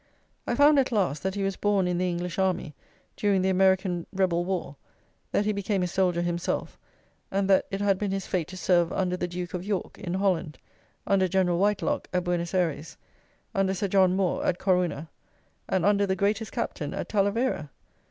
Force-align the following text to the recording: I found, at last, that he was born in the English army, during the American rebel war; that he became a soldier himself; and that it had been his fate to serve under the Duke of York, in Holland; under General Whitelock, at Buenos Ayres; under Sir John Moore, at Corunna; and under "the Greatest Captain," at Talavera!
I 0.47 0.55
found, 0.55 0.79
at 0.79 0.91
last, 0.91 1.21
that 1.21 1.35
he 1.35 1.43
was 1.43 1.55
born 1.55 1.87
in 1.87 1.99
the 1.99 2.09
English 2.09 2.39
army, 2.39 2.73
during 3.15 3.43
the 3.43 3.49
American 3.51 4.07
rebel 4.11 4.43
war; 4.43 4.75
that 5.31 5.45
he 5.45 5.53
became 5.53 5.83
a 5.83 5.87
soldier 5.87 6.23
himself; 6.23 6.75
and 7.29 7.47
that 7.51 7.67
it 7.69 7.81
had 7.81 7.99
been 7.99 8.09
his 8.09 8.25
fate 8.25 8.47
to 8.47 8.57
serve 8.57 8.91
under 8.91 9.15
the 9.15 9.27
Duke 9.27 9.53
of 9.53 9.63
York, 9.63 9.99
in 9.99 10.15
Holland; 10.15 10.57
under 11.05 11.27
General 11.27 11.59
Whitelock, 11.59 12.07
at 12.13 12.23
Buenos 12.23 12.55
Ayres; 12.55 12.97
under 13.53 13.75
Sir 13.75 13.87
John 13.89 14.15
Moore, 14.15 14.43
at 14.43 14.57
Corunna; 14.57 15.07
and 15.69 15.85
under 15.85 16.07
"the 16.07 16.15
Greatest 16.15 16.51
Captain," 16.51 16.95
at 16.95 17.07
Talavera! 17.07 17.69